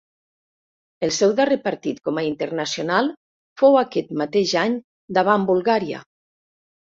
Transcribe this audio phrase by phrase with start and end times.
[1.07, 3.11] El seu darrer partit com a internacional
[3.63, 4.79] fou aquest mateix any
[5.19, 6.01] davant Bulgària.